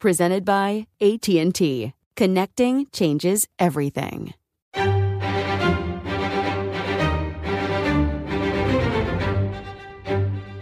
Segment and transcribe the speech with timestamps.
[0.00, 1.92] Presented by AT&T.
[2.16, 4.32] Connecting changes everything.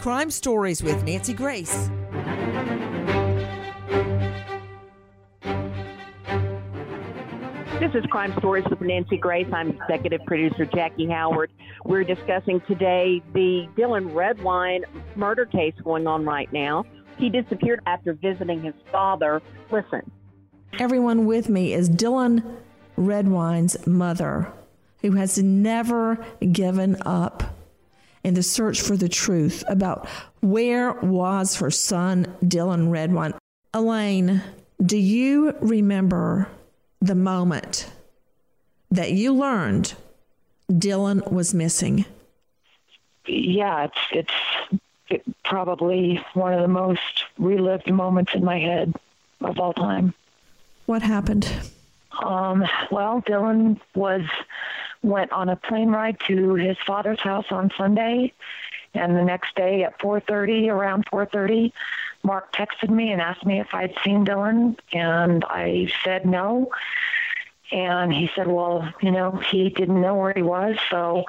[0.01, 1.89] Crime Stories with Nancy Grace.
[7.79, 9.47] This is Crime Stories with Nancy Grace.
[9.53, 11.53] I'm executive producer Jackie Howard.
[11.85, 14.83] We're discussing today the Dylan Redwine
[15.15, 16.85] murder case going on right now.
[17.19, 19.43] He disappeared after visiting his father.
[19.71, 20.11] Listen.
[20.79, 22.45] Everyone with me is Dylan
[22.97, 24.53] Redwine's mother,
[25.03, 27.57] who has never given up
[28.25, 30.09] in the search for the truth about
[30.41, 33.35] where was her son Dylan Redwine.
[33.75, 34.43] Elaine,
[34.85, 36.49] do you remember
[37.01, 37.91] the moment
[38.91, 39.95] that you learned
[40.71, 42.05] Dylan was missing?
[43.27, 48.95] Yeah, it's it's it, probably one of the most relived moments in my head
[49.41, 50.15] of all time.
[50.87, 51.51] What happened?
[52.21, 54.23] Um, well, Dylan was
[55.03, 58.33] went on a plane ride to his father's house on Sunday,
[58.95, 61.73] and the next day at 4:30, around 4:30,
[62.23, 66.71] Mark texted me and asked me if I'd seen Dylan, and I said no.
[67.71, 71.25] And he said, "Well, you know, he didn't know where he was, so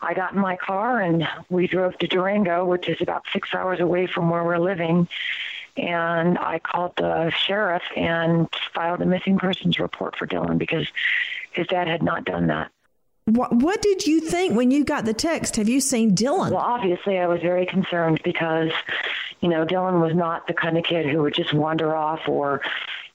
[0.00, 3.80] I got in my car and we drove to Durango, which is about six hours
[3.80, 5.08] away from where we're living.
[5.76, 10.88] And I called the sheriff and filed a missing persons report for Dylan because
[11.52, 12.70] his dad had not done that.
[13.26, 15.56] What, what did you think when you got the text?
[15.56, 16.50] Have you seen Dylan?
[16.50, 18.72] Well, obviously, I was very concerned because,
[19.40, 22.62] you know, Dylan was not the kind of kid who would just wander off or,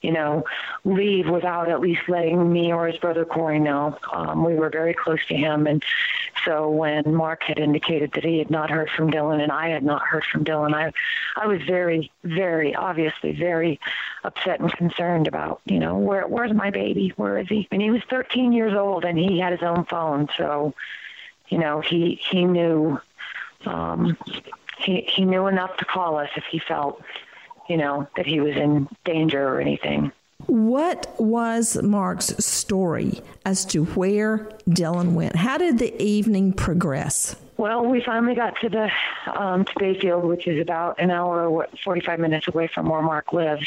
[0.02, 0.44] you know,
[0.84, 3.98] leave without at least letting me or his brother Corey know.
[4.12, 5.66] Um, we were very close to him.
[5.66, 5.82] And
[6.44, 9.82] so when Mark had indicated that he had not heard from Dylan and I had
[9.82, 10.92] not heard from Dylan, I,
[11.36, 13.80] I was very, very, obviously very
[14.24, 17.12] upset and concerned about, you know, where, where's my baby?
[17.16, 17.68] Where is he?
[17.70, 20.28] And he was 13 years old and he had his own phone.
[20.36, 20.74] So,
[21.48, 23.00] you know, he, he knew,
[23.66, 24.16] um,
[24.78, 27.02] he, he knew enough to call us if he felt
[27.68, 30.12] you know, that he was in danger or anything.
[30.46, 35.36] What was Mark's story as to where Dylan went?
[35.36, 37.36] How did the evening progress?
[37.56, 38.90] Well, we finally got to the
[39.32, 43.66] um, to Bayfield, which is about an hour, forty-five minutes away from where Mark lives,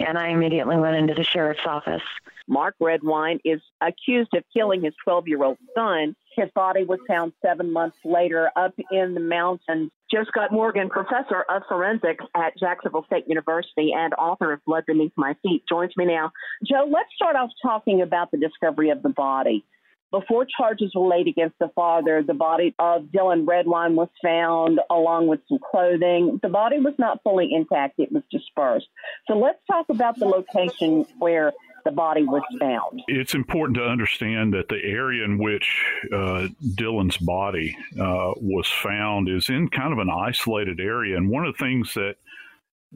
[0.00, 2.02] and I immediately went into the sheriff's office.
[2.46, 6.14] Mark Redwine is accused of killing his 12 year old son.
[6.36, 9.90] His body was found seven months later up in the mountains.
[10.14, 15.10] Joe Scott Morgan, professor of forensics at Jacksonville State University and author of Blood Beneath
[15.16, 16.30] My Feet, joins me now.
[16.64, 19.64] Joe, let's start off talking about the discovery of the body.
[20.12, 25.26] Before charges were laid against the father, the body of Dylan Redwine was found along
[25.26, 26.38] with some clothing.
[26.40, 28.86] The body was not fully intact, it was dispersed.
[29.26, 31.52] So let's talk about the location where
[31.84, 33.02] the body was found.
[33.08, 39.28] It's important to understand that the area in which uh, Dylan's body uh, was found
[39.28, 41.16] is in kind of an isolated area.
[41.16, 42.16] And one of the things that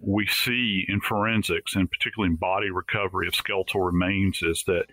[0.01, 4.87] we see in forensics, and particularly in body recovery of skeletal remains, is that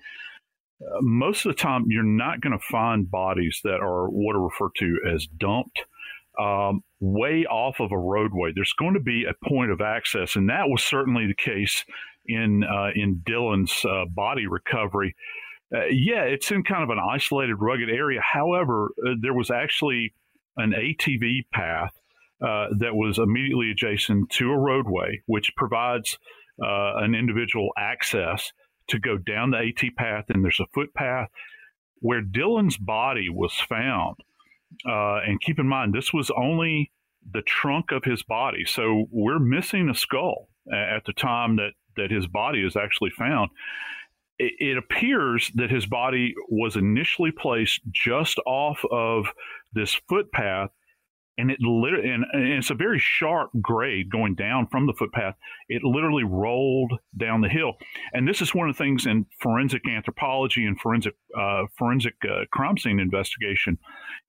[0.82, 4.44] uh, most of the time you're not going to find bodies that are what are
[4.44, 5.82] referred to as dumped.
[6.38, 8.52] Um, way off of a roadway.
[8.54, 11.86] There's going to be a point of access, and that was certainly the case
[12.28, 15.16] in uh, in Dylan's uh, body recovery.
[15.74, 18.22] Uh, yeah, it's in kind of an isolated, rugged area.
[18.22, 20.14] However, uh, there was actually
[20.58, 21.92] an ATV path
[22.42, 26.18] uh, that was immediately adjacent to a roadway, which provides
[26.64, 28.52] uh, an individual access
[28.88, 30.26] to go down the AT path.
[30.30, 31.30] And there's a footpath
[32.00, 34.18] where Dylan's body was found.
[34.86, 36.92] and keep in mind, this was only
[37.34, 38.66] the trunk of his body.
[38.66, 43.52] So we're missing a skull at the time that, that his body is actually found.
[44.38, 49.28] It, it appears that his body was initially placed just off of
[49.74, 50.72] this footpath
[51.38, 55.36] and it literally and, and, it's a very sharp grade going down from the footpath.
[55.68, 57.74] It literally rolled down the hill.
[58.14, 62.46] And this is one of the things in forensic anthropology and forensic uh, forensic uh,
[62.52, 63.78] crime scene investigation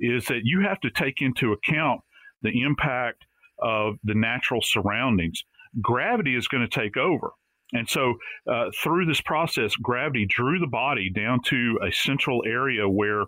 [0.01, 2.01] is that you have to take into account
[2.43, 3.25] the impact
[3.61, 5.43] of the natural surroundings.
[5.81, 7.33] Gravity is going to take over
[7.73, 8.15] and so,
[8.51, 13.25] uh, through this process, gravity drew the body down to a central area where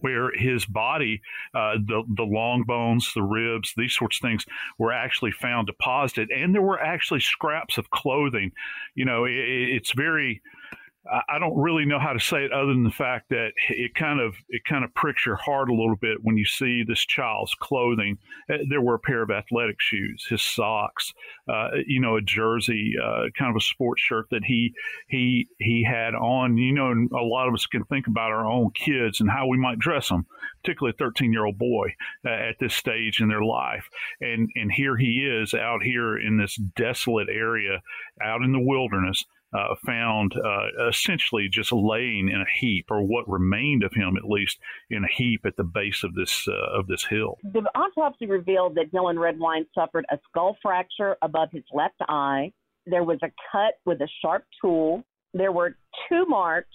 [0.00, 1.20] where his body,
[1.54, 4.44] uh, the the long bones, the ribs, these sorts of things
[4.78, 8.52] were actually found deposited, and there were actually scraps of clothing.
[8.94, 10.42] You know, it, it's very
[11.10, 14.20] I don't really know how to say it other than the fact that it kind
[14.20, 17.54] of it kind of pricks your heart a little bit when you see this child's
[17.54, 18.18] clothing.
[18.48, 21.12] Uh, there were a pair of athletic shoes, his socks,
[21.48, 24.72] uh, you know, a jersey, uh, kind of a sports shirt that he
[25.08, 26.56] he he had on.
[26.56, 29.48] You know, and a lot of us can think about our own kids and how
[29.48, 30.24] we might dress them,
[30.62, 31.88] particularly a 13 year old boy
[32.24, 33.88] uh, at this stage in their life.
[34.20, 37.82] And and here he is out here in this desolate area,
[38.22, 43.28] out in the wilderness uh, found uh, essentially just laying in a heap, or what
[43.28, 44.58] remained of him, at least,
[44.90, 47.38] in a heap at the base of this uh, of this hill.
[47.42, 52.52] The autopsy revealed that Dylan Redwine suffered a skull fracture above his left eye.
[52.86, 55.04] There was a cut with a sharp tool.
[55.34, 55.76] There were
[56.08, 56.68] two marks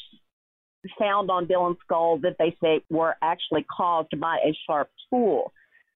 [0.97, 5.51] found on Dylan's skull that they say were actually caused by a sharp tool.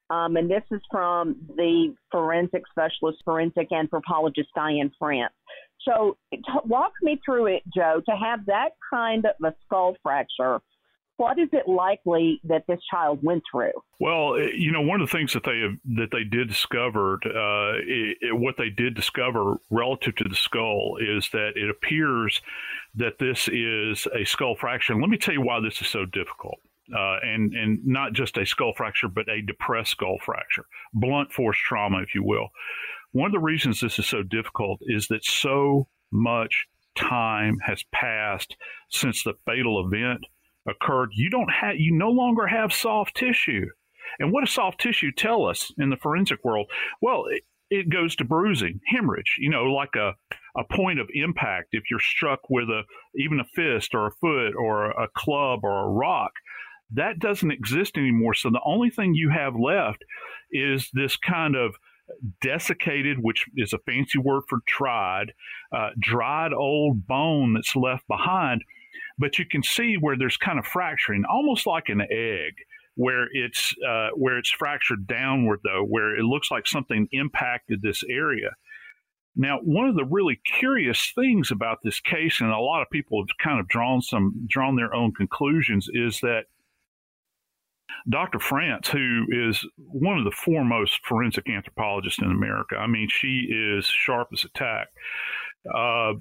[0.09, 5.33] Um, and this is from the forensic specialist, forensic anthropologist Diane France.
[5.87, 8.01] So, t- walk me through it, Joe.
[8.07, 10.61] To have that kind of a skull fracture,
[11.21, 13.73] what is it likely that this child went through?
[13.99, 17.19] Well, eh, you know, one of the things that they have, that they did discover,
[17.25, 22.41] uh, what they did discover relative to the skull is that it appears
[22.95, 24.93] that this is a skull fracture.
[24.93, 26.59] And let me tell you why this is so difficult.
[26.91, 31.57] Uh, and and not just a skull fracture, but a depressed skull fracture, blunt force
[31.57, 32.49] trauma, if you will.
[33.11, 36.65] One of the reasons this is so difficult is that so much
[36.95, 38.55] time has passed
[38.89, 40.25] since the fatal event
[40.67, 41.09] occurred.
[41.13, 43.65] You don't have, you no longer have soft tissue.
[44.19, 46.67] And what does soft tissue tell us in the forensic world?
[47.01, 50.13] Well, it, it goes to bruising, hemorrhage, you know, like a,
[50.57, 51.69] a point of impact.
[51.71, 52.83] If you're struck with a,
[53.15, 56.31] even a fist or a foot or a club or a rock,
[56.93, 58.33] that doesn't exist anymore.
[58.33, 60.03] So the only thing you have left
[60.51, 61.73] is this kind of
[62.41, 65.33] desiccated, which is a fancy word for dried,
[65.75, 68.63] uh, dried old bone that's left behind.
[69.17, 72.53] But you can see where there's kind of fracturing, almost like an egg,
[72.95, 78.03] where it's uh, where it's fractured downward, though, where it looks like something impacted this
[78.09, 78.51] area.
[79.35, 83.21] Now, one of the really curious things about this case, and a lot of people
[83.21, 86.45] have kind of drawn some drawn their own conclusions, is that
[88.09, 88.39] Dr.
[88.39, 93.85] France, who is one of the foremost forensic anthropologists in America, I mean, she is
[93.85, 94.87] sharp as a tack.
[95.73, 96.13] Uh,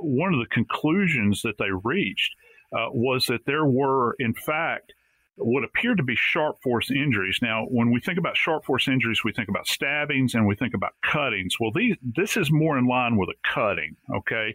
[0.00, 2.30] one of the conclusions that they reached
[2.72, 4.92] uh, was that there were, in fact,
[5.36, 7.38] what appeared to be sharp force injuries.
[7.42, 10.74] Now, when we think about sharp force injuries, we think about stabbings and we think
[10.74, 11.58] about cuttings.
[11.58, 14.54] Well, these this is more in line with a cutting, okay,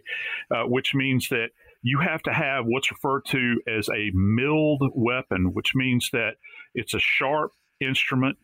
[0.50, 1.48] uh, which means that
[1.82, 6.32] you have to have what's referred to as a milled weapon, which means that
[6.74, 8.36] it's a sharp instrument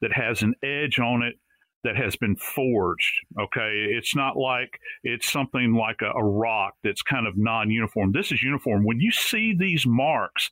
[0.00, 1.34] that has an edge on it
[1.84, 3.14] that has been forged.
[3.40, 3.86] Okay.
[3.90, 8.12] It's not like it's something like a, a rock that's kind of non uniform.
[8.12, 8.84] This is uniform.
[8.84, 10.50] When you see these marks,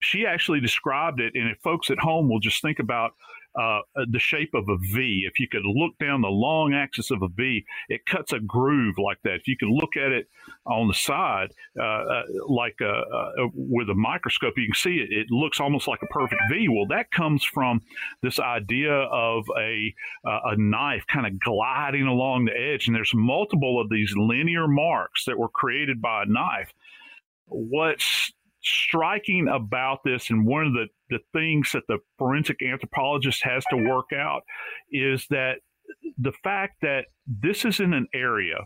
[0.00, 3.12] she actually described it, and if folks at home will just think about
[3.58, 5.24] uh, the shape of a V.
[5.26, 8.96] If you could look down the long axis of a V, it cuts a groove
[8.98, 9.34] like that.
[9.34, 10.28] If you could look at it
[10.66, 15.12] on the side, uh, uh, like uh, uh, with a microscope, you can see it.
[15.12, 16.68] It looks almost like a perfect V.
[16.68, 17.82] Well, that comes from
[18.22, 23.12] this idea of a uh, a knife kind of gliding along the edge, and there's
[23.14, 26.72] multiple of these linear marks that were created by a knife.
[27.46, 33.64] What's striking about this, and one of the, the things that the forensic anthropologist has
[33.70, 34.42] to work out,
[34.90, 35.58] is that
[36.18, 38.58] the fact that this is in an area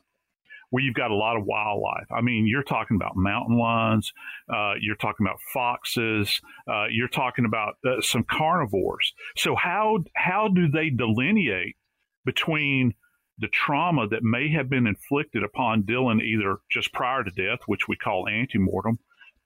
[0.70, 2.06] where you've got a lot of wildlife.
[2.10, 4.10] I mean, you're talking about mountain lions,
[4.48, 9.12] uh, you're talking about foxes, uh, you're talking about uh, some carnivores.
[9.36, 11.76] So how how do they delineate
[12.24, 12.94] between
[13.38, 17.86] the trauma that may have been inflicted upon Dylan either just prior to death, which
[17.86, 18.96] we call antemortem,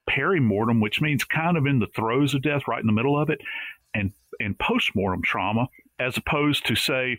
[0.09, 3.31] perimortem, which means kind of in the throes of death, right in the middle of
[3.31, 3.41] it,
[3.95, 7.19] and and postmortem trauma, as opposed to say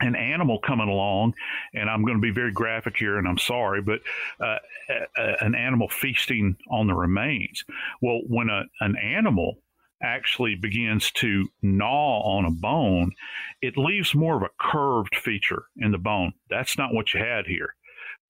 [0.00, 1.34] an animal coming along,
[1.74, 4.00] and I'm going to be very graphic here, and I'm sorry, but
[4.40, 4.56] uh,
[4.88, 7.64] a, a, an animal feasting on the remains.
[8.00, 9.58] Well, when a, an animal
[10.02, 13.12] actually begins to gnaw on a bone,
[13.60, 16.32] it leaves more of a curved feature in the bone.
[16.48, 17.74] That's not what you had here.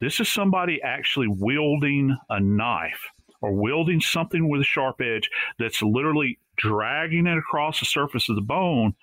[0.01, 3.07] This is somebody actually wielding a knife
[3.41, 8.37] or wielding something with a sharp edge that's literally dragging it across the surface of
[8.37, 8.95] the bone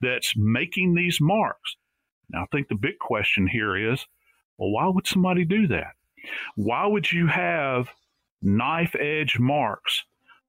[0.00, 1.76] that's making these marks.
[2.30, 4.06] Now, I think the big question here is
[4.58, 5.92] well, why would somebody do that?
[6.56, 7.88] Why would you have
[8.42, 10.04] knife edge marks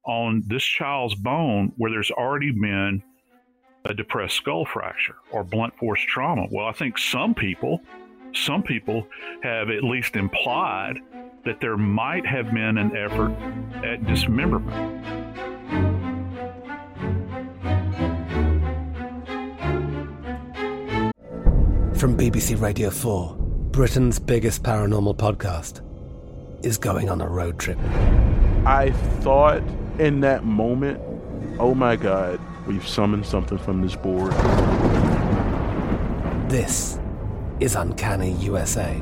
[0.06, 3.04] on this child's bone where there's already been
[3.86, 6.48] a depressed skull fracture or blunt force trauma?
[6.50, 7.82] Well, I think some people,
[8.34, 9.08] some people
[9.44, 11.00] have at least implied
[11.46, 13.32] that there might have been an effort
[13.84, 15.06] at dismemberment.
[21.98, 23.36] From BBC Radio 4,
[23.72, 25.82] Britain's biggest paranormal podcast
[26.64, 27.78] is going on a road trip.
[28.66, 28.92] I
[29.22, 29.64] thought
[29.98, 31.00] in that moment,
[31.60, 34.32] oh my God, we've summoned something from this board.
[36.50, 37.00] This
[37.60, 39.02] is Uncanny USA.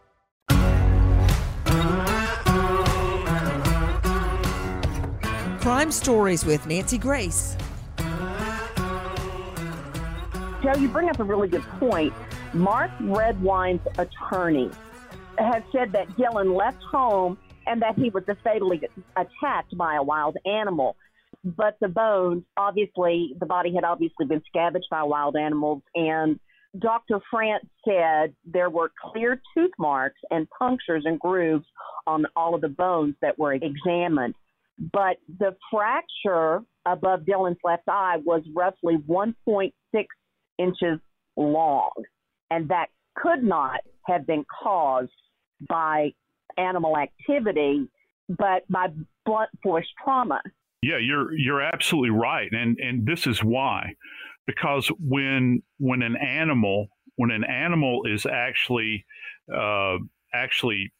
[5.61, 7.55] Crime Stories with Nancy Grace.
[10.63, 12.11] Joe, you bring up a really good point.
[12.51, 14.71] Mark Redwine's attorney
[15.37, 17.37] has said that Dylan left home
[17.67, 18.81] and that he was fatally
[19.15, 20.95] attacked by a wild animal.
[21.43, 25.83] But the bones, obviously, the body had obviously been scavenged by wild animals.
[25.93, 26.39] And
[26.79, 27.19] Dr.
[27.29, 31.67] France said there were clear tooth marks and punctures and grooves
[32.07, 34.33] on all of the bones that were examined
[34.91, 39.71] but the fracture above Dylan's left eye was roughly 1.6
[40.57, 40.99] inches
[41.37, 41.91] long,
[42.49, 45.11] and that could not have been caused
[45.69, 46.11] by
[46.57, 47.87] animal activity,
[48.29, 48.87] but by
[49.25, 50.41] blunt force trauma.
[50.81, 53.93] Yeah, you're you're absolutely right, and and this is why,
[54.47, 59.05] because when when an animal when an animal is actually
[59.55, 59.97] uh,
[60.33, 60.91] actually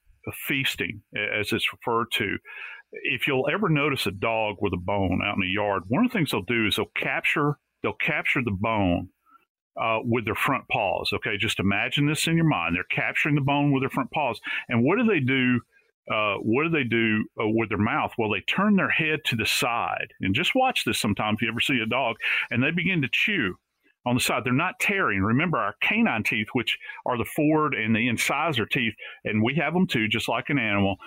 [0.47, 2.37] feasting, as it's referred to,
[2.91, 6.11] if you'll ever notice a dog with a bone out in the yard, one of
[6.11, 9.09] the things they'll do is they'll capture they'll capture the bone
[9.81, 11.11] uh, with their front paws.
[11.13, 12.75] Okay, just imagine this in your mind.
[12.75, 15.61] They're capturing the bone with their front paws, and what do they do?
[16.11, 18.11] Uh, what do they do uh, with their mouth?
[18.17, 20.99] Well, they turn their head to the side, and just watch this.
[20.99, 22.17] Sometimes if you ever see a dog,
[22.49, 23.55] and they begin to chew
[24.05, 24.43] on the side.
[24.43, 25.21] They're not tearing.
[25.21, 28.93] Remember, our canine teeth, which are the forward and the incisor teeth,
[29.23, 30.97] and we have them too, just like an animal.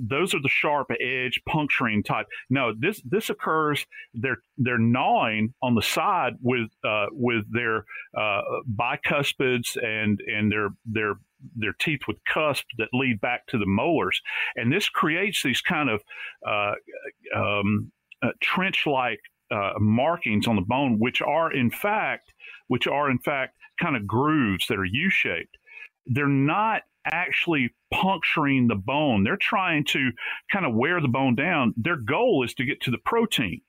[0.00, 2.26] Those are the sharp edge puncturing type.
[2.50, 3.86] No, this this occurs.
[4.14, 7.84] They're they're gnawing on the side with uh, with their
[8.16, 8.42] uh,
[8.76, 11.14] bicuspids and and their their
[11.56, 14.20] their teeth with cusps that lead back to the molars,
[14.56, 16.02] and this creates these kind of
[16.46, 16.74] uh,
[17.36, 17.90] um,
[18.22, 19.20] uh, trench-like
[19.50, 22.32] uh, markings on the bone, which are in fact
[22.68, 25.56] which are in fact kind of grooves that are U-shaped.
[26.06, 29.24] They're not actually puncturing the bone.
[29.24, 30.10] They're trying to
[30.52, 31.74] kind of wear the bone down.
[31.76, 33.60] Their goal is to get to the protein,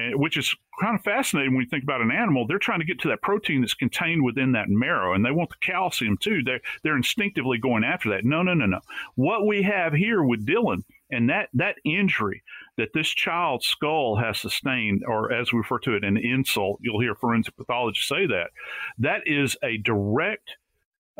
[0.00, 2.46] eh, which is kind of fascinating when you think about an animal.
[2.46, 5.50] They're trying to get to that protein that's contained within that marrow, and they want
[5.50, 6.42] the calcium too.
[6.44, 8.24] They're, they're instinctively going after that.
[8.24, 8.80] No, no, no, no.
[9.14, 12.42] What we have here with Dylan and that, that injury
[12.76, 17.00] that this child's skull has sustained, or as we refer to it, an insult, you'll
[17.00, 18.50] hear forensic pathologists say that,
[18.98, 20.56] that is a direct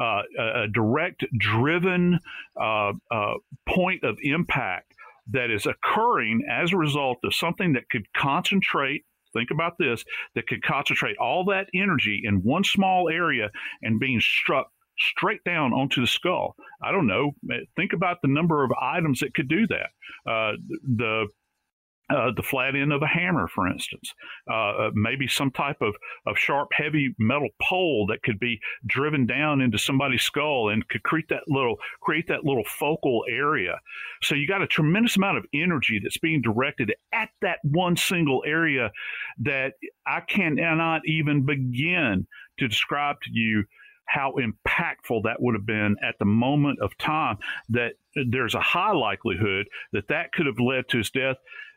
[0.00, 2.18] uh, a direct driven
[2.58, 3.34] uh, uh,
[3.68, 4.94] point of impact
[5.30, 10.04] that is occurring as a result of something that could concentrate think about this
[10.34, 13.50] that could concentrate all that energy in one small area
[13.82, 16.54] and being struck straight down onto the skull.
[16.82, 17.32] I don't know.
[17.76, 20.30] Think about the number of items that could do that.
[20.30, 20.52] Uh,
[20.82, 21.26] the
[22.10, 24.12] uh, the flat end of a hammer, for instance,
[24.50, 25.94] uh, uh, maybe some type of,
[26.26, 31.02] of sharp, heavy metal pole that could be driven down into somebody's skull and could
[31.04, 33.78] create that little create that little focal area.
[34.22, 38.42] So you got a tremendous amount of energy that's being directed at that one single
[38.44, 38.90] area
[39.38, 42.26] that I cannot even begin
[42.58, 43.64] to describe to you
[44.10, 47.38] how impactful that would have been at the moment of time
[47.68, 47.92] that
[48.28, 51.36] there's a high likelihood that that could have led to his death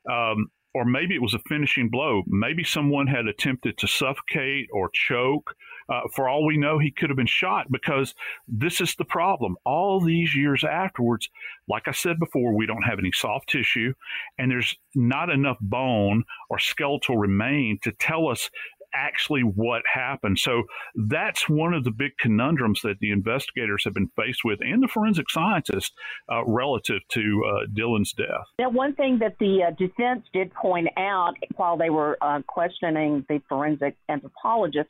[0.09, 2.23] um, or maybe it was a finishing blow.
[2.25, 5.55] Maybe someone had attempted to suffocate or choke.
[5.87, 8.15] Uh, for all we know, he could have been shot because
[8.47, 9.55] this is the problem.
[9.65, 11.29] All these years afterwards,
[11.67, 13.93] like I said before, we don't have any soft tissue
[14.39, 18.49] and there's not enough bone or skeletal remain to tell us
[18.93, 20.39] actually what happened.
[20.39, 20.63] So
[20.95, 24.87] that's one of the big conundrums that the investigators have been faced with and the
[24.87, 25.91] forensic scientists
[26.31, 28.45] uh, relative to uh, Dylan's death.
[28.59, 33.25] Now, one thing that the uh, defense did point out while they were uh, questioning
[33.29, 34.89] the forensic anthropologist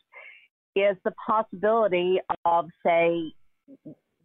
[0.75, 3.33] is the possibility of, say,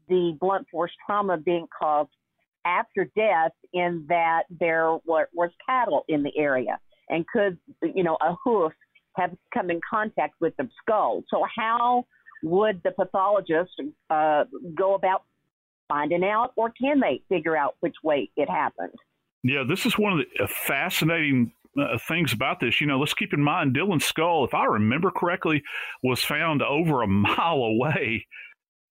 [0.08, 2.10] the blunt force trauma being caused
[2.64, 8.34] after death in that there was cattle in the area and could, you know, a
[8.44, 8.72] hoof
[9.18, 11.24] have come in contact with the skull.
[11.28, 12.06] So, how
[12.42, 13.72] would the pathologist
[14.10, 14.44] uh,
[14.74, 15.24] go about
[15.88, 18.94] finding out, or can they figure out which way it happened?
[19.42, 22.80] Yeah, this is one of the uh, fascinating uh, things about this.
[22.80, 25.62] You know, let's keep in mind Dylan's skull, if I remember correctly,
[26.02, 28.26] was found over a mile away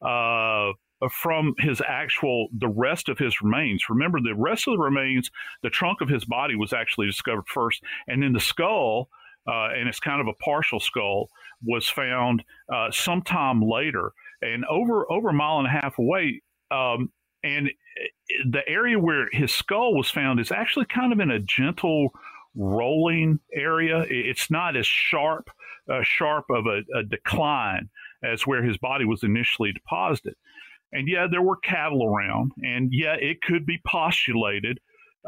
[0.01, 0.71] uh,
[1.11, 3.89] from his actual, the rest of his remains.
[3.89, 5.29] Remember, the rest of the remains,
[5.63, 9.09] the trunk of his body was actually discovered first, and then the skull
[9.47, 11.29] uh, and it's kind of a partial skull,
[11.63, 14.11] was found uh, sometime later,
[14.41, 16.41] and over over a mile and a half away.
[16.69, 17.11] Um,
[17.43, 17.69] and
[18.49, 22.09] the area where his skull was found is actually kind of in a gentle
[22.55, 24.05] rolling area.
[24.09, 25.49] It's not as sharp
[25.91, 27.89] uh, sharp of a, a decline
[28.23, 30.35] as where his body was initially deposited.
[30.91, 34.79] And yeah, there were cattle around, and yeah, it could be postulated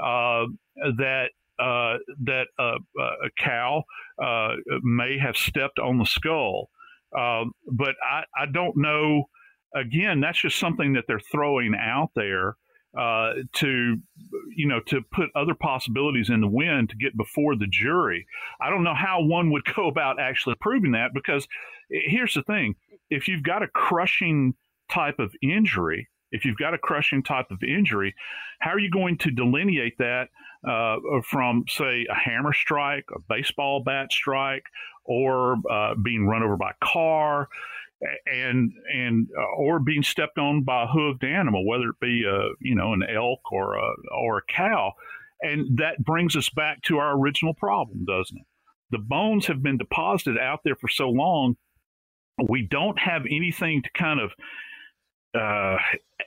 [0.02, 0.46] uh,
[0.98, 3.84] that uh, that uh, a cow
[4.24, 6.70] uh, may have stepped on the skull.
[7.18, 9.26] Um, but I, I don't know.
[9.76, 12.56] Again, that's just something that they're throwing out there
[12.98, 13.98] uh, to,
[14.56, 18.26] you know, to put other possibilities in the wind to get before the jury.
[18.60, 21.48] I don't know how one would go about actually proving that because
[21.90, 22.76] here's the thing:
[23.10, 24.56] if you've got a crushing
[24.92, 28.16] type of injury, if you've got a crushing type of injury,
[28.60, 30.30] how are you going to delineate that
[30.68, 30.98] uh,
[31.30, 34.64] from, say, a hammer strike, a baseball bat strike,
[35.06, 37.48] or uh, being run over by a car,
[38.26, 42.50] and and uh, or being stepped on by a hooved animal, whether it be a
[42.62, 43.92] you know an elk or a
[44.22, 44.94] or a cow,
[45.42, 48.46] and that brings us back to our original problem, doesn't it?
[48.92, 51.56] The bones have been deposited out there for so long,
[52.48, 54.32] we don't have anything to kind of
[55.40, 55.78] uh,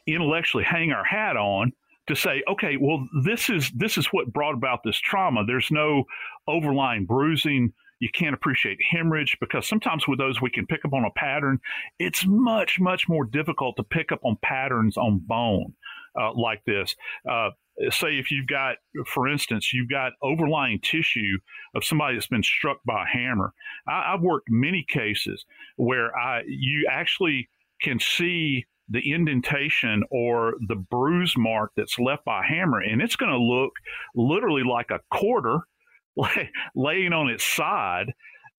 [0.06, 1.72] intellectually hang our hat on
[2.08, 5.44] to say, okay, well, this is this is what brought about this trauma.
[5.46, 6.04] There's no
[6.48, 7.72] overlying bruising.
[8.00, 11.60] You can't appreciate hemorrhage because sometimes with those we can pick up on a pattern.
[11.98, 15.74] It's much much more difficult to pick up on patterns on bone
[16.20, 16.96] uh, like this.
[17.30, 17.50] Uh,
[17.90, 21.38] say if you've got, for instance, you've got overlying tissue
[21.74, 23.52] of somebody that's been struck by a hammer.
[23.88, 25.44] I, have worked many cases
[25.76, 27.48] where I you actually
[27.80, 33.16] can see the indentation or the bruise mark that's left by a hammer, and it's
[33.16, 33.72] going to look
[34.14, 35.60] literally like a quarter
[36.16, 38.12] lay, laying on its side.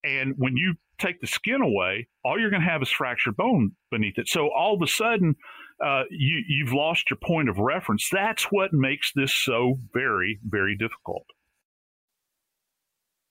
[0.04, 3.72] And when you take the skin away, all you're going to have is fractured bone
[3.92, 4.28] beneath it.
[4.28, 5.36] So all of a sudden,
[5.84, 8.10] uh, you, you've lost your point of reference.
[8.12, 11.26] That's what makes this so very, very difficult.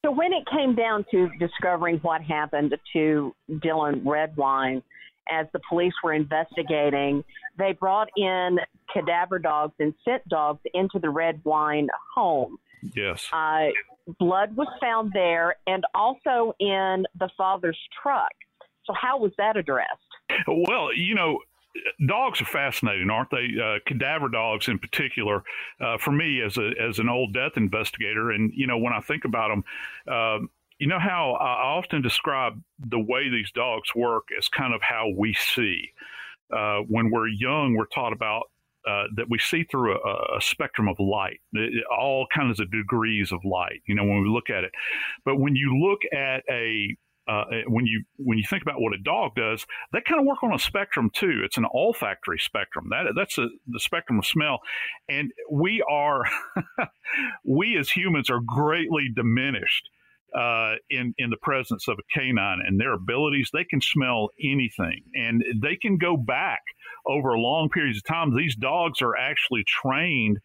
[0.05, 4.83] So when it came down to discovering what happened to Dylan Redwine,
[5.31, 7.25] as the police were investigating,
[7.59, 8.59] they brought in
[8.93, 12.59] cadaver dogs and scent dogs into the Redwine home.
[12.95, 13.29] Yes.
[13.33, 13.69] Uh,
[14.19, 18.33] blood was found there and also in the father's truck.
[18.85, 19.89] So, how was that addressed?
[20.49, 21.39] Well, you know,
[22.07, 23.49] dogs are fascinating, aren't they?
[23.63, 25.43] Uh, cadaver dogs, in particular,
[25.81, 29.01] uh, for me as a as an old death investigator, and you know, when I
[29.01, 29.65] think about them,
[30.09, 30.47] uh,
[30.83, 35.11] you know how I often describe the way these dogs work as kind of how
[35.17, 35.93] we see.
[36.53, 38.51] Uh, when we're young, we're taught about
[38.85, 43.31] uh, that we see through a, a spectrum of light, it, all kinds of degrees
[43.31, 44.73] of light, you know, when we look at it.
[45.25, 46.97] But when you look at a,
[47.29, 50.43] uh, when you when you think about what a dog does, they kind of work
[50.43, 51.43] on a spectrum too.
[51.45, 52.89] It's an olfactory spectrum.
[52.91, 54.59] That that's a, the spectrum of smell,
[55.09, 56.25] and we are
[57.45, 59.89] we as humans are greatly diminished
[60.35, 63.51] uh, in in the presence of a canine and their abilities.
[63.53, 66.63] They can smell anything, and they can go back
[67.07, 68.35] over long periods of time.
[68.35, 70.39] These dogs are actually trained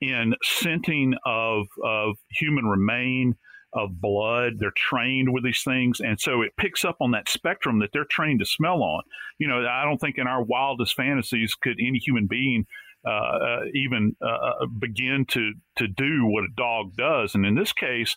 [0.00, 3.36] in scenting of of human remain
[3.74, 4.54] of blood.
[4.58, 6.00] They're trained with these things.
[6.00, 9.02] And so it picks up on that spectrum that they're trained to smell on.
[9.38, 12.66] You know, I don't think in our wildest fantasies could any human being
[13.06, 17.34] uh, uh, even uh, uh begin to, to do what a dog does.
[17.34, 18.16] And in this case,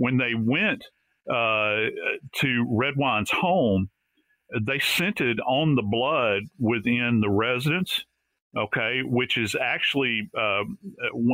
[0.00, 0.84] when they went
[1.30, 1.90] uh,
[2.40, 3.90] to Redwine's home,
[4.60, 8.04] they scented on the blood within the residence
[8.56, 10.62] okay, which is actually uh,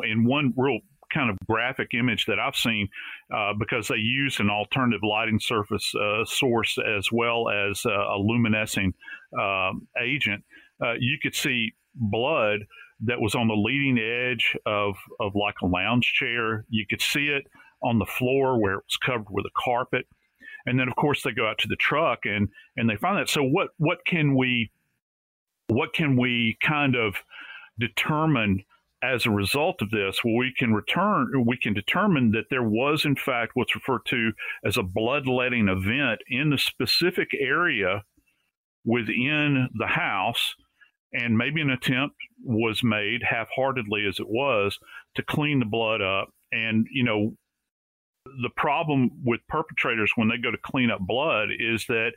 [0.04, 0.80] in one real
[1.12, 2.88] kind of graphic image that I've seen
[3.34, 8.18] uh, because they use an alternative lighting surface uh, source as well as uh, a
[8.18, 8.92] luminescing
[9.40, 10.44] um, agent.
[10.84, 12.60] Uh, you could see blood
[13.00, 16.64] that was on the leading edge of, of like a lounge chair.
[16.68, 17.44] You could see it
[17.82, 20.06] on the floor where it was covered with a carpet.
[20.66, 23.28] And then, of course, they go out to the truck and, and they find that.
[23.28, 24.70] So, what, what can we
[25.68, 27.16] what can we kind of
[27.78, 28.64] determine
[29.02, 33.04] as a result of this, well, we can return, we can determine that there was,
[33.04, 34.32] in fact, what's referred to
[34.64, 38.02] as a bloodletting event in the specific area
[38.84, 40.54] within the house,
[41.12, 44.78] and maybe an attempt was made, half-heartedly as it was,
[45.14, 46.30] to clean the blood up.
[46.50, 47.36] And you know,
[48.42, 52.12] the problem with perpetrators when they go to clean up blood is that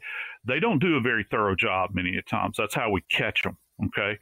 [0.45, 2.57] they don't do a very thorough job many of times.
[2.57, 3.57] That's how we catch them.
[3.87, 4.17] Okay.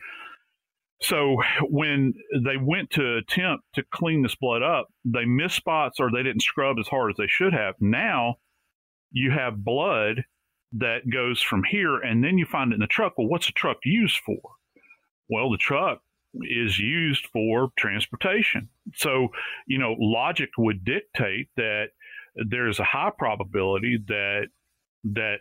[1.01, 1.37] So
[1.69, 6.23] when they went to attempt to clean this blood up, they missed spots or they
[6.23, 7.75] didn't scrub as hard as they should have.
[7.79, 8.37] Now
[9.11, 10.23] you have blood
[10.73, 13.13] that goes from here and then you find it in the truck.
[13.17, 14.39] Well, what's the truck used for?
[15.29, 16.01] Well, the truck
[16.33, 18.69] is used for transportation.
[18.95, 19.29] So,
[19.65, 21.87] you know, logic would dictate that
[22.35, 24.47] there's a high probability that
[25.03, 25.37] that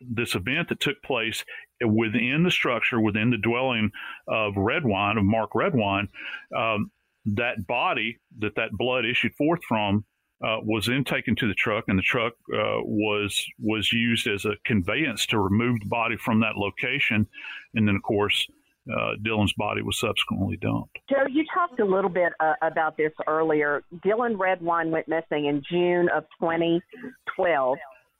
[0.00, 1.44] this event that took place
[1.84, 3.90] within the structure, within the dwelling
[4.26, 6.08] of Redwine, of Mark Redwine,
[6.56, 6.90] um,
[7.24, 10.04] that body that that blood issued forth from
[10.44, 14.44] uh, was then taken to the truck, and the truck uh, was was used as
[14.44, 17.26] a conveyance to remove the body from that location,
[17.74, 18.46] and then of course.
[18.90, 20.98] Uh, Dylan's body was subsequently dumped.
[21.08, 23.82] Joe, you talked a little bit uh, about this earlier.
[24.04, 27.78] Dylan Redwine went missing in June of 2012.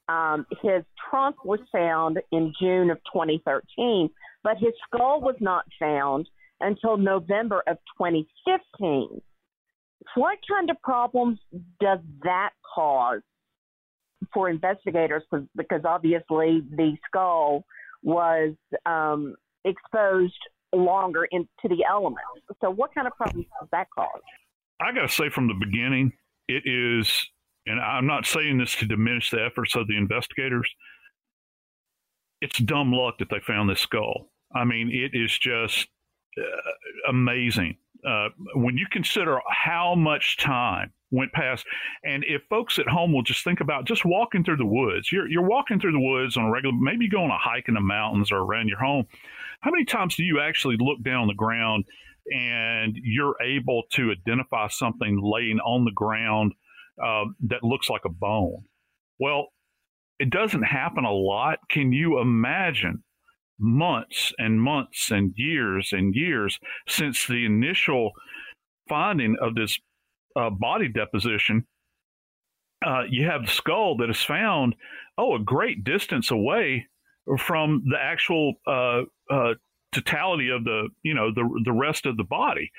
[0.08, 4.08] Um, his trunk was found in June of 2013,
[4.44, 6.28] but his skull was not found
[6.60, 9.20] until November of 2015.
[10.14, 11.38] What kind of problems
[11.80, 13.22] does that cause
[14.32, 15.22] for investigators?
[15.56, 17.64] Because obviously the skull
[18.02, 18.54] was
[18.86, 20.38] um, exposed
[20.72, 22.22] longer into the elements.
[22.60, 24.20] So, what kind of problems does that cause?
[24.80, 26.12] I got to say from the beginning,
[26.48, 27.28] it is
[27.66, 30.68] and I'm not saying this to diminish the efforts of the investigators.
[32.40, 34.30] It's dumb luck that they found this skull.
[34.54, 35.86] I mean, it is just
[36.36, 36.70] uh,
[37.08, 41.64] amazing uh, when you consider how much time went past.
[42.04, 45.28] And if folks at home will just think about just walking through the woods, you're
[45.28, 47.80] you're walking through the woods on a regular, maybe go on a hike in the
[47.80, 49.06] mountains or around your home.
[49.62, 51.84] How many times do you actually look down the ground
[52.30, 56.52] and you're able to identify something laying on the ground
[57.02, 58.64] um, that looks like a bone.
[59.18, 59.48] Well,
[60.18, 61.58] it doesn't happen a lot.
[61.70, 63.02] Can you imagine
[63.58, 68.12] months and months and years and years since the initial
[68.88, 69.78] finding of this
[70.36, 71.66] uh, body deposition?
[72.84, 74.74] Uh, you have the skull that is found,
[75.16, 76.86] oh, a great distance away
[77.38, 79.54] from the actual uh, uh
[79.94, 82.70] totality of the, you know, the the rest of the body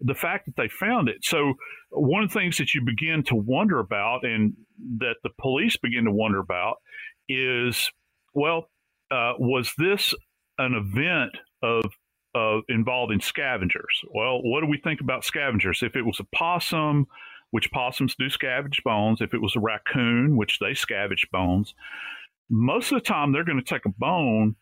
[0.00, 1.24] the fact that they found it.
[1.24, 1.54] So
[1.90, 4.54] one of the things that you begin to wonder about, and
[4.98, 6.76] that the police begin to wonder about,
[7.28, 7.90] is
[8.34, 8.68] well,
[9.10, 10.14] uh, was this
[10.58, 11.84] an event of
[12.34, 14.02] of involving scavengers?
[14.14, 15.82] Well, what do we think about scavengers?
[15.82, 17.06] If it was a possum,
[17.50, 21.74] which possums do scavenge bones, if it was a raccoon, which they scavenge bones,
[22.48, 24.56] most of the time they're going to take a bone,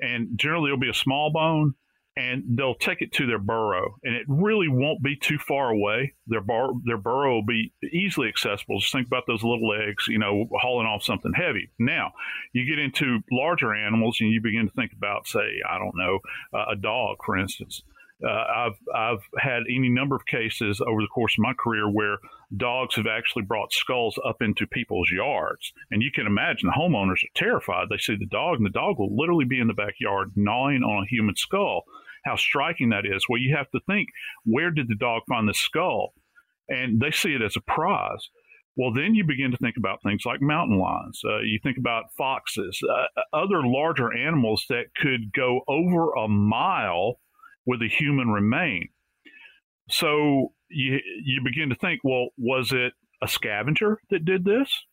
[0.00, 1.74] and generally it'll be a small bone,
[2.16, 6.14] and they'll take it to their burrow, and it really won't be too far away.
[6.26, 8.80] Their bar, their burrow will be easily accessible.
[8.80, 11.70] Just think about those little legs, you know, hauling off something heavy.
[11.78, 12.12] Now,
[12.52, 16.18] you get into larger animals, and you begin to think about, say, I don't know,
[16.52, 17.82] uh, a dog, for instance.
[18.22, 22.18] Uh, I've I've had any number of cases over the course of my career where
[22.56, 27.24] dogs have actually brought skulls up into people's yards, and you can imagine the homeowners
[27.24, 27.88] are terrified.
[27.88, 31.04] They see the dog, and the dog will literally be in the backyard gnawing on
[31.04, 31.84] a human skull.
[32.24, 33.26] How striking that is!
[33.28, 34.08] Well, you have to think,
[34.44, 36.14] where did the dog find the skull?
[36.68, 38.28] And they see it as a prize.
[38.76, 41.20] Well, then you begin to think about things like mountain lions.
[41.24, 47.20] Uh, you think about foxes, uh, other larger animals that could go over a mile
[47.66, 48.88] with a human remain.
[49.90, 54.84] So you you begin to think, well, was it a scavenger that did this?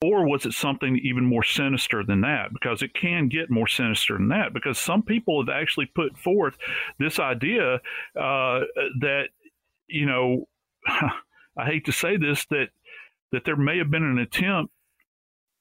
[0.00, 2.52] Or was it something even more sinister than that?
[2.52, 4.54] Because it can get more sinister than that.
[4.54, 6.56] Because some people have actually put forth
[7.00, 7.80] this idea
[8.14, 8.60] uh,
[9.00, 9.24] that,
[9.88, 10.46] you know,
[10.86, 12.68] I hate to say this, that
[13.32, 14.72] that there may have been an attempt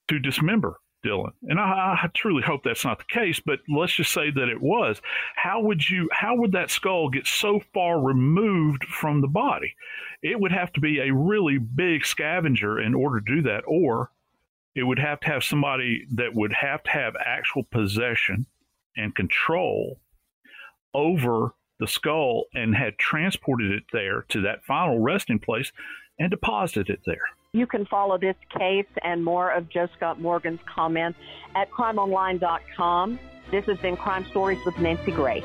[0.07, 1.31] to dismember Dylan.
[1.43, 4.61] And I, I, truly hope that's not the case, but let's just say that it
[4.61, 5.01] was.
[5.35, 9.75] How would you how would that skull get so far removed from the body?
[10.21, 14.11] It would have to be a really big scavenger in order to do that, or
[14.75, 18.45] it would have to have somebody that would have to have actual possession
[18.95, 19.99] and control
[20.93, 25.71] over the skull and had transported it there to that final resting place
[26.19, 27.29] and deposited it there.
[27.57, 31.17] You can follow this case and more of Joe Scott Morgan's comments
[31.55, 33.19] at crimeonline.com.
[33.49, 35.43] This has been Crime Stories with Nancy Grace.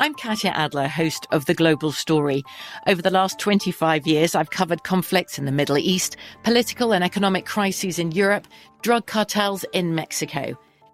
[0.00, 2.42] I'm Katya Adler, host of The Global Story.
[2.86, 7.44] Over the last 25 years, I've covered conflicts in the Middle East, political and economic
[7.44, 8.46] crises in Europe,
[8.80, 10.56] drug cartels in Mexico.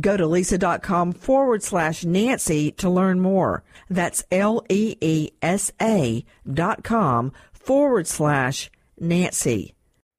[0.00, 3.62] Go to leesa.com forward slash Nancy to learn more.
[3.88, 9.74] That's L E E S A dot com forward slash Nancy.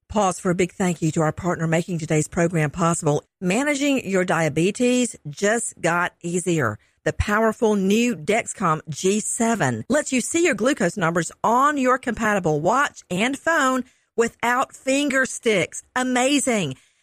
[0.08, 3.24] Pause for a big thank you to our partner making today's program possible.
[3.40, 6.78] Managing your diabetes just got easier.
[7.04, 13.02] The powerful new Dexcom G7 lets you see your glucose numbers on your compatible watch
[13.10, 15.82] and phone without finger sticks.
[15.96, 16.76] Amazing.